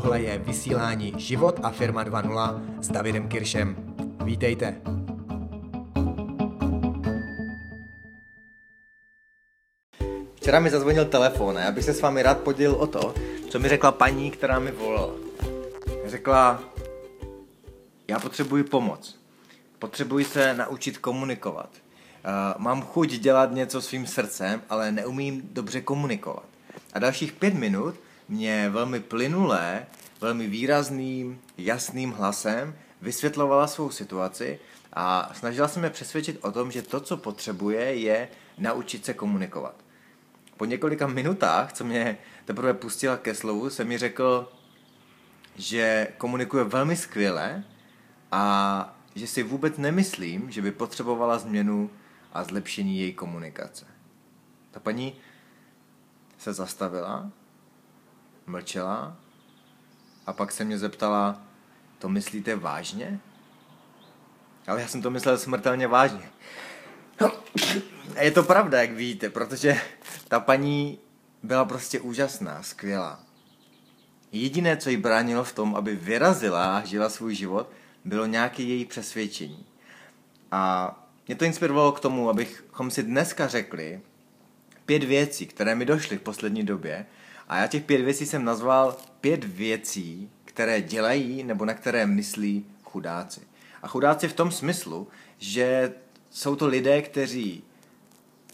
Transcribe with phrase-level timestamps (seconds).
[0.00, 3.76] tohle je vysílání Život a firma 2.0 s Davidem Kiršem.
[4.24, 4.76] Vítejte.
[10.34, 13.14] Včera mi zazvonil telefon a já bych se s vámi rád podělil o to,
[13.50, 15.14] co mi řekla paní, která mi volala.
[16.06, 16.62] Řekla,
[18.08, 19.18] já potřebuji pomoc.
[19.78, 21.70] Potřebuji se naučit komunikovat.
[21.72, 26.44] Uh, mám chuť dělat něco svým srdcem, ale neumím dobře komunikovat.
[26.92, 27.94] A dalších pět minut
[28.28, 29.86] mě velmi plynulé,
[30.20, 34.58] velmi výrazným, jasným hlasem vysvětlovala svou situaci
[34.92, 39.74] a snažila se mě přesvědčit o tom, že to, co potřebuje, je naučit se komunikovat.
[40.56, 44.52] Po několika minutách, co mě teprve pustila ke slovu, se mi řekl,
[45.56, 47.64] že komunikuje velmi skvěle
[48.32, 51.90] a že si vůbec nemyslím, že by potřebovala změnu
[52.32, 53.86] a zlepšení její komunikace.
[54.70, 55.14] Ta paní
[56.38, 57.30] se zastavila,
[58.46, 59.16] mlčela
[60.26, 61.42] a pak se mě zeptala,
[61.98, 63.20] to myslíte vážně?
[64.66, 66.30] Ale já jsem to myslel smrtelně vážně.
[68.16, 69.80] A je to pravda, jak víte, protože
[70.28, 70.98] ta paní
[71.42, 73.20] byla prostě úžasná, skvělá.
[74.32, 77.70] Jediné, co jí bránilo v tom, aby vyrazila a žila svůj život,
[78.04, 79.66] bylo nějaké její přesvědčení.
[80.50, 80.92] A
[81.26, 84.00] mě to inspirovalo k tomu, abychom si dneska řekli
[84.86, 87.06] pět věcí, které mi došly v poslední době.
[87.48, 92.66] A já těch pět věcí jsem nazval pět věcí, které dělají nebo na které myslí
[92.84, 93.40] chudáci.
[93.82, 95.08] A chudáci v tom smyslu,
[95.38, 95.94] že
[96.30, 97.62] jsou to lidé, kteří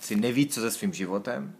[0.01, 1.55] si neví, co se svým životem.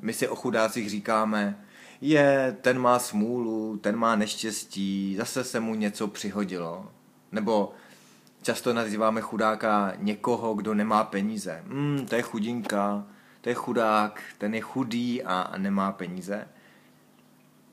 [0.00, 1.64] My si o chudácích říkáme,
[2.00, 6.92] je, ten má smůlu, ten má neštěstí, zase se mu něco přihodilo.
[7.32, 7.72] Nebo
[8.42, 11.62] často nazýváme chudáka někoho, kdo nemá peníze.
[11.66, 13.06] Hmm, to je chudinka,
[13.40, 16.48] to je chudák, ten je chudý a, a nemá peníze.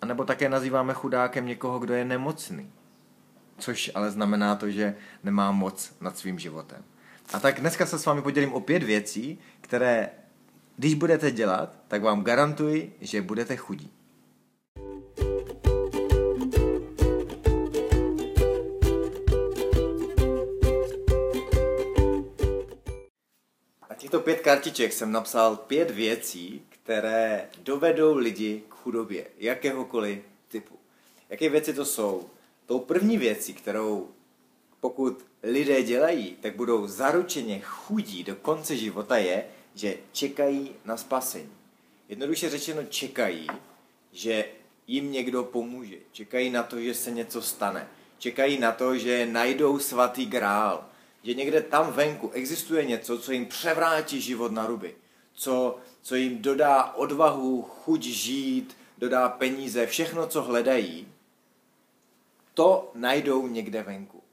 [0.02, 2.72] A nebo také nazýváme chudákem někoho, kdo je nemocný.
[3.58, 6.84] Což ale znamená to, že nemá moc nad svým životem.
[7.34, 10.09] A tak dneska se s vámi podělím o pět věcí, které,
[10.78, 13.92] když budete dělat, tak vám garantuji, že budete chudí.
[24.25, 30.75] Pět kartiček jsem napsal pět věcí, které dovedou lidi k chudobě, jakéhokoliv typu.
[31.30, 32.30] Jaké věci to jsou?
[32.66, 34.09] Tou první věcí, kterou
[34.80, 41.52] pokud lidé dělají, tak budou zaručeně chudí do konce života je, že čekají na spasení.
[42.09, 43.47] Jednoduše řečeno čekají,
[44.12, 44.46] že
[44.88, 45.96] jim někdo pomůže.
[46.12, 47.88] Čekají na to, že se něco stane.
[48.18, 50.86] Čekají na to, že najdou svatý grál.
[51.25, 54.96] Že někde tam venku existuje něco, co jim převrátí život na ruby.
[55.34, 61.08] Co, co jim dodá odvahu, chuť žít, dodá peníze, všechno, co hledají,
[62.53, 64.24] to najdou někde venku.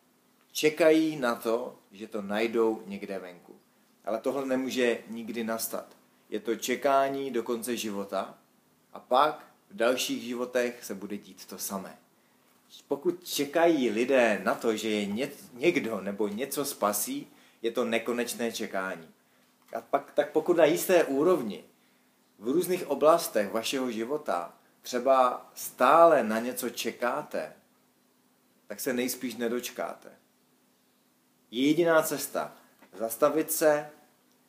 [0.52, 3.56] Čekají na to, že to najdou někde venku.
[4.04, 5.96] Ale tohle nemůže nikdy nastat.
[6.28, 8.38] Je to čekání do konce života
[8.92, 12.01] a pak v dalších životech se bude dít to samé.
[12.88, 15.06] Pokud čekají lidé na to, že je
[15.52, 17.26] někdo nebo něco spasí,
[17.62, 19.08] je to nekonečné čekání.
[19.76, 21.64] A pak, tak pokud na jisté úrovni
[22.38, 27.52] v různých oblastech vašeho života třeba stále na něco čekáte,
[28.66, 30.08] tak se nejspíš nedočkáte.
[31.50, 32.52] Je jediná cesta
[32.92, 33.90] zastavit se,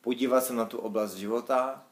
[0.00, 1.84] podívat se na tu oblast života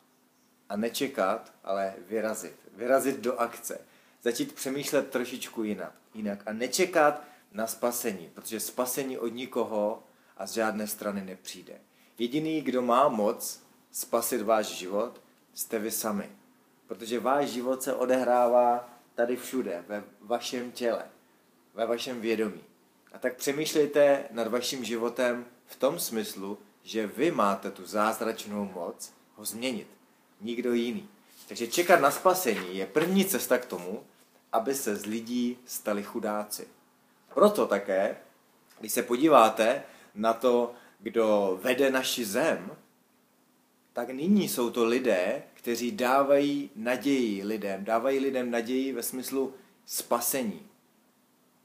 [0.69, 2.56] a nečekat, ale vyrazit.
[2.72, 3.81] Vyrazit do akce.
[4.24, 7.22] Začít přemýšlet trošičku jinak, jinak a nečekat
[7.52, 10.02] na spasení, protože spasení od nikoho
[10.36, 11.80] a z žádné strany nepřijde.
[12.18, 15.20] Jediný, kdo má moc spasit váš život,
[15.54, 16.30] jste vy sami.
[16.86, 21.04] Protože váš život se odehrává tady všude, ve vašem těle,
[21.74, 22.64] ve vašem vědomí.
[23.12, 29.12] A tak přemýšlejte nad vaším životem v tom smyslu, že vy máte tu zázračnou moc
[29.34, 29.86] ho změnit.
[30.40, 31.08] Nikdo jiný.
[31.48, 34.04] Takže čekat na spasení je první cesta k tomu,
[34.52, 36.69] aby se z lidí stali chudáci.
[37.34, 38.16] Proto také,
[38.81, 39.82] když se podíváte
[40.14, 42.76] na to, kdo vede naši zem,
[43.93, 49.54] tak nyní jsou to lidé, kteří dávají naději lidem, dávají lidem naději ve smyslu
[49.87, 50.62] spasení.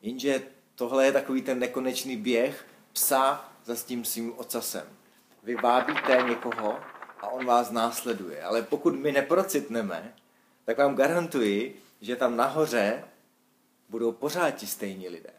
[0.01, 0.41] Jenže
[0.75, 4.87] tohle je takový ten nekonečný běh psa za s tím svým ocasem.
[5.43, 6.79] Vy vábíte někoho
[7.19, 8.43] a on vás následuje.
[8.43, 10.13] Ale pokud my neprocitneme,
[10.65, 13.03] tak vám garantuji, že tam nahoře
[13.89, 15.33] budou pořád ti stejní lidé.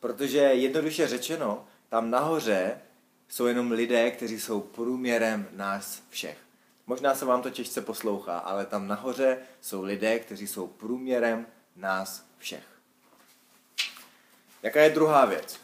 [0.00, 2.80] Protože jednoduše řečeno, tam nahoře
[3.28, 6.38] jsou jenom lidé, kteří jsou průměrem nás všech.
[6.86, 11.46] Možná se vám to těžce poslouchá, ale tam nahoře jsou lidé, kteří jsou průměrem
[11.76, 12.64] nás všech.
[14.62, 15.60] Jaká je druhá věc?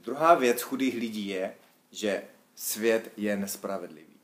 [0.00, 1.54] Druhá věc chudých lidí je,
[1.90, 2.22] že
[2.54, 4.16] svět je nespravedlivý.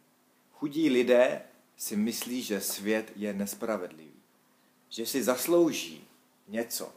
[0.52, 1.42] Chudí lidé
[1.76, 4.09] si myslí, že svět je nespravedlivý.
[4.90, 6.08] Že si zaslouží
[6.48, 6.92] něco.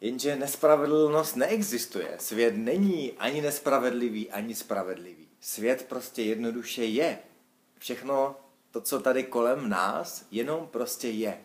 [0.00, 2.16] Jenže nespravedlnost neexistuje.
[2.18, 5.28] Svět není ani nespravedlivý, ani spravedlivý.
[5.40, 7.18] Svět prostě jednoduše je.
[7.78, 8.36] Všechno
[8.70, 11.40] to, co tady kolem nás, jenom prostě je.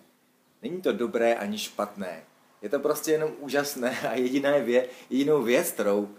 [0.61, 2.23] Není to dobré ani špatné.
[2.61, 6.15] Je to prostě jenom úžasné a jediná vě, jedinou věc, kterou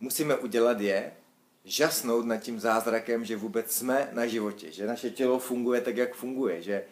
[0.00, 1.12] musíme udělat je
[1.64, 6.14] žasnout nad tím zázrakem, že vůbec jsme na životě, že naše tělo funguje tak, jak
[6.14, 6.84] funguje, že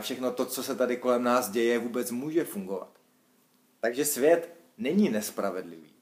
[0.00, 2.98] všechno to, co se tady kolem nás děje, vůbec může fungovat.
[3.80, 5.92] Takže svět není nespravedlivý.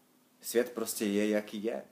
[0.40, 1.82] Svět prostě je, jaký je.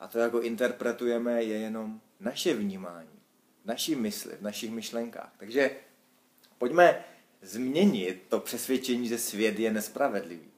[0.00, 3.20] A to, jak ho interpretujeme, je jenom naše vnímání,
[3.64, 5.32] naší mysli, v našich myšlenkách.
[5.36, 5.70] Takže
[6.58, 7.04] pojďme
[7.42, 10.50] změnit to přesvědčení, že svět je nespravedlivý.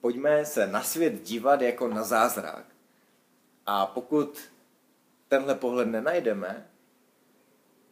[0.00, 2.64] Pojďme se na svět dívat jako na zázrak.
[3.66, 4.38] A pokud
[5.28, 6.70] tenhle pohled nenajdeme,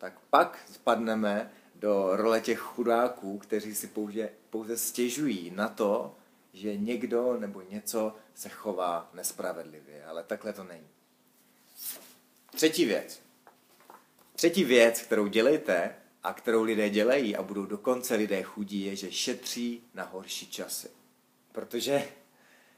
[0.06, 6.14] tak pak spadneme do role těch chudáků, kteří si pouze, pouze stěžují na to,
[6.52, 10.04] že někdo nebo něco se chová nespravedlivě.
[10.04, 10.88] Ale takhle to není.
[12.54, 13.22] Třetí věc.
[14.34, 19.12] Třetí věc, kterou dělejte a kterou lidé dělají a budou dokonce lidé chudí, je, že
[19.12, 20.88] šetří na horší časy.
[21.52, 22.08] Protože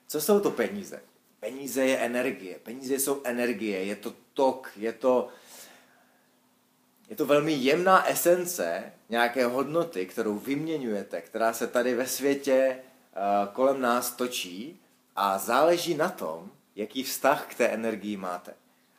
[0.07, 1.03] co jsou to peníze?
[1.41, 2.59] Peníze je energie.
[2.63, 5.29] Peníze jsou energie, je to tok, je to,
[7.09, 13.55] je to velmi jemná esence nějaké hodnoty, kterou vyměňujete, která se tady ve světě uh,
[13.55, 14.81] kolem nás točí
[15.17, 18.55] a záleží na tom, jaký vztah k té energii máte.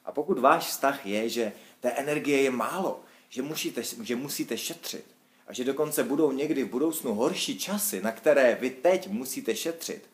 [0.05, 5.05] A pokud váš vztah je, že té energie je málo, že musíte, že musíte šetřit
[5.47, 10.09] a že dokonce budou někdy v budoucnu horší časy, na které vy teď musíte šetřit,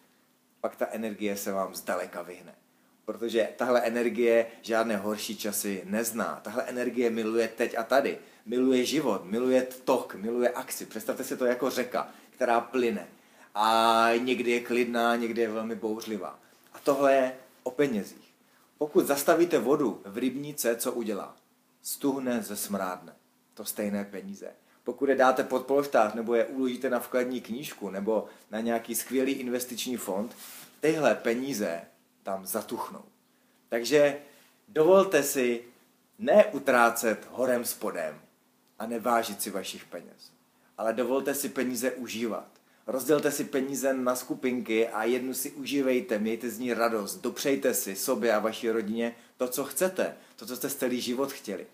[0.62, 2.56] pak ta energie se vám zdaleka vyhne.
[3.06, 6.40] Protože tahle energie žádné horší časy nezná.
[6.44, 8.18] Tahle energie miluje teď a tady.
[8.46, 10.86] Miluje život, miluje tok, miluje akci.
[10.86, 13.08] Představte si to jako řeka, která plyne.
[13.56, 16.40] A někdy je klidná, někdy je velmi bouřlivá.
[16.74, 18.34] A tohle je o penězích.
[18.78, 21.36] Pokud zastavíte vodu v rybníce, co udělá?
[21.82, 23.14] Stuhne ze smrádne.
[23.54, 24.52] To stejné peníze.
[24.84, 29.32] Pokud je dáte pod polštář, nebo je uložíte na vkladní knížku, nebo na nějaký skvělý
[29.32, 30.36] investiční fond,
[30.80, 31.82] tyhle peníze
[32.26, 33.04] tam zatuchnou.
[33.70, 34.18] Takže
[34.68, 35.64] dovolte si
[36.20, 38.22] neutrácet horem spodem
[38.80, 40.32] a nevážit si vašich peněz,
[40.78, 42.48] ale dovolte si peníze užívat.
[42.88, 47.96] Rozdělte si peníze na skupinky a jednu si užívejte, mějte z ní radost, dopřejte si
[47.96, 51.68] sobě a vaší rodině to, co chcete, to, co jste celý život chtěli.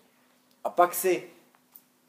[0.64, 1.24] A pak si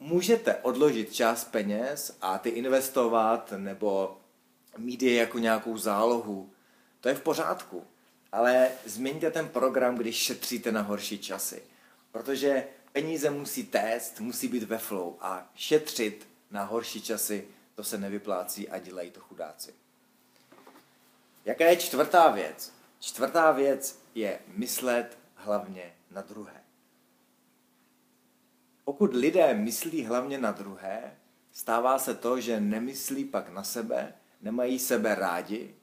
[0.00, 4.18] můžete odložit část peněz a ty investovat nebo
[4.78, 6.50] mít je jako nějakou zálohu.
[7.00, 7.84] To je v pořádku.
[8.34, 11.62] Ale změňte ten program, když šetříte na horší časy.
[12.12, 17.98] Protože peníze musí téct, musí být ve flow a šetřit na horší časy, to se
[17.98, 19.74] nevyplácí a dělají to chudáci.
[21.44, 22.72] Jaká je čtvrtá věc?
[23.00, 26.60] Čtvrtá věc je myslet hlavně na druhé.
[28.84, 31.16] Pokud lidé myslí hlavně na druhé,
[31.52, 35.74] stává se to, že nemyslí pak na sebe, nemají sebe rádi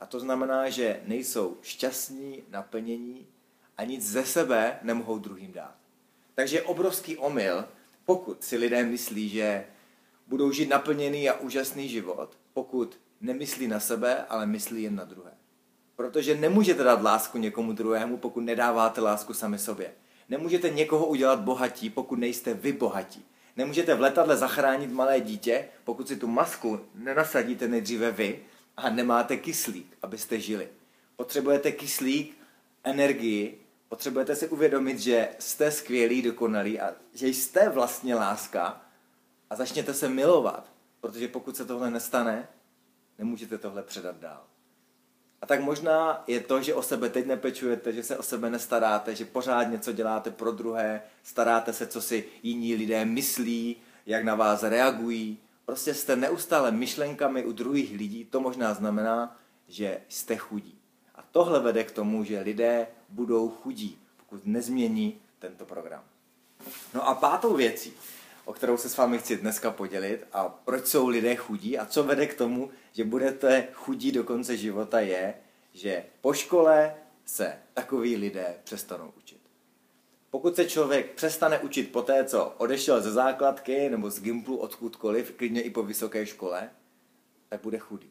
[0.00, 3.26] a to znamená, že nejsou šťastní, naplnění
[3.76, 5.74] a nic ze sebe nemohou druhým dát.
[6.34, 7.64] Takže je obrovský omyl,
[8.04, 9.64] pokud si lidé myslí, že
[10.26, 15.30] budou žít naplněný a úžasný život, pokud nemyslí na sebe, ale myslí jen na druhé.
[15.96, 19.92] Protože nemůžete dát lásku někomu druhému, pokud nedáváte lásku sami sobě.
[20.28, 23.24] Nemůžete někoho udělat bohatí, pokud nejste vy bohatí.
[23.56, 28.40] Nemůžete v letadle zachránit malé dítě, pokud si tu masku nenasadíte nejdříve vy
[28.80, 30.68] a nemáte kyslík, abyste žili.
[31.16, 32.38] Potřebujete kyslík,
[32.84, 38.80] energii, potřebujete si uvědomit, že jste skvělý, dokonalý a že jste vlastně láska
[39.50, 42.48] a začněte se milovat, protože pokud se tohle nestane,
[43.18, 44.44] nemůžete tohle předat dál.
[45.42, 49.14] A tak možná je to, že o sebe teď nepečujete, že se o sebe nestaráte,
[49.14, 54.34] že pořád něco děláte pro druhé, staráte se, co si jiní lidé myslí, jak na
[54.34, 55.38] vás reagují.
[55.70, 60.78] Prostě jste neustále myšlenkami u druhých lidí, to možná znamená, že jste chudí.
[61.14, 66.02] A tohle vede k tomu, že lidé budou chudí, pokud nezmění tento program.
[66.94, 67.92] No a pátou věcí,
[68.44, 72.02] o kterou se s vámi chci dneska podělit a proč jsou lidé chudí a co
[72.02, 75.34] vede k tomu, že budete chudí do konce života je,
[75.74, 76.94] že po škole
[77.26, 79.29] se takový lidé přestanou učit.
[80.30, 85.30] Pokud se člověk přestane učit po té, co odešel ze základky nebo z Gimplu odkudkoliv,
[85.36, 86.70] klidně i po vysoké škole,
[87.48, 88.10] tak bude chudý.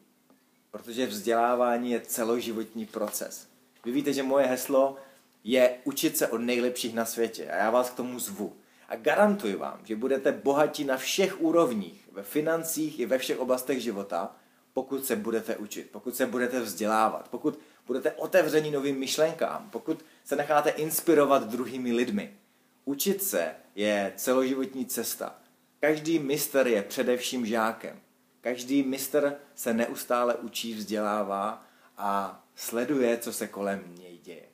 [0.70, 3.48] protože vzdělávání je celoživotní proces.
[3.84, 4.96] Vy víte, že moje heslo
[5.44, 8.56] je učit se od nejlepších na světě a já vás k tomu zvu.
[8.88, 13.80] A garantuji vám, že budete bohatí na všech úrovních, ve financích i ve všech oblastech
[13.82, 14.36] života,
[14.72, 17.58] pokud se budete učit, pokud se budete vzdělávat, pokud
[17.90, 22.36] budete otevření novým myšlenkám, pokud se necháte inspirovat druhými lidmi.
[22.84, 25.34] Učit se je celoživotní cesta.
[25.80, 28.00] Každý mistr je především žákem.
[28.40, 31.66] Každý mistr se neustále učí, vzdělává
[31.96, 34.46] a sleduje, co se kolem něj děje.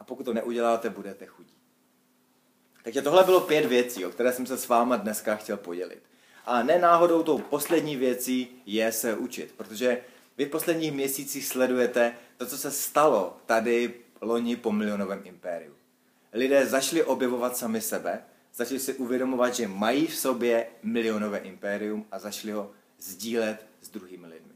[0.00, 1.56] A pokud to neuděláte, budete chudí.
[2.82, 6.02] Takže tohle bylo pět věcí, o které jsem se s váma dneska chtěl podělit.
[6.46, 10.00] A ne náhodou tou poslední věcí je se učit, protože
[10.38, 15.74] vy v posledních měsících sledujete to, co se stalo tady loni po milionovém impériu.
[16.32, 18.24] Lidé zašli objevovat sami sebe,
[18.54, 24.26] začali si uvědomovat, že mají v sobě milionové impérium a zašli ho sdílet s druhými
[24.26, 24.52] lidmi.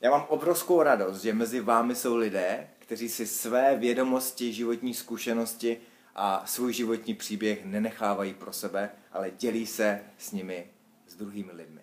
[0.00, 5.80] Já mám obrovskou radost, že mezi vámi jsou lidé, kteří si své vědomosti, životní zkušenosti
[6.14, 10.66] a svůj životní příběh nenechávají pro sebe, ale dělí se s nimi,
[11.08, 11.80] s druhými lidmi.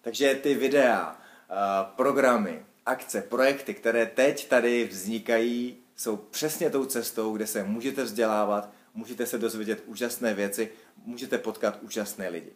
[0.00, 1.20] Takže ty videa,
[1.96, 8.72] programy, akce, projekty, které teď tady vznikají, jsou přesně tou cestou, kde se můžete vzdělávat,
[8.94, 10.70] můžete se dozvědět úžasné věci,
[11.04, 12.52] můžete potkat úžasné lidi.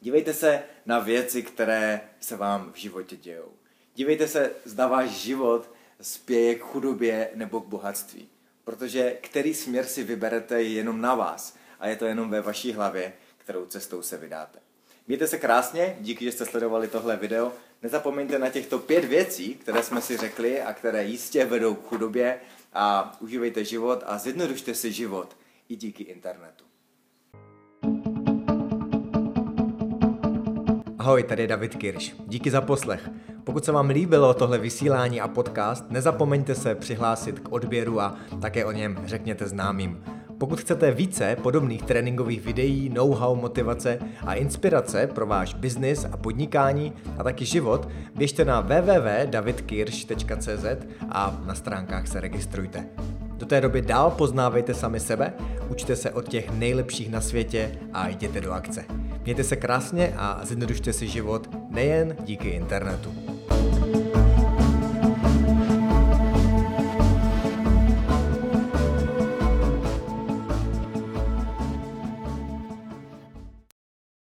[0.00, 3.52] Dívejte se na věci, které se vám v životě dějou.
[3.94, 5.70] Dívejte se, zda váš život
[6.00, 8.28] spěje k chudobě nebo k bohatství.
[8.64, 12.72] Protože který směr si vyberete je jenom na vás a je to jenom ve vaší
[12.72, 14.58] hlavě, kterou cestou se vydáte.
[15.06, 17.52] Mějte se krásně, díky, že jste sledovali tohle video.
[17.82, 22.40] Nezapomeňte na těchto pět věcí, které jsme si řekli a které jistě vedou k chudobě
[22.72, 25.36] a užívejte život a zjednodušte si život
[25.68, 26.64] i díky internetu.
[30.98, 32.14] Ahoj, tady je David Kirš.
[32.26, 33.10] Díky za poslech.
[33.44, 38.64] Pokud se vám líbilo tohle vysílání a podcast, nezapomeňte se přihlásit k odběru a také
[38.64, 40.04] o něm řekněte známým.
[40.40, 46.92] Pokud chcete více podobných tréninkových videí, know-how, motivace a inspirace pro váš biznis a podnikání
[47.18, 50.64] a taky život, běžte na www.davidkirsch.cz
[51.08, 52.86] a na stránkách se registrujte.
[53.36, 55.32] Do té doby dál poznávejte sami sebe,
[55.68, 58.84] učte se od těch nejlepších na světě a jděte do akce.
[59.24, 63.14] Mějte se krásně a zjednodušte si život nejen díky internetu.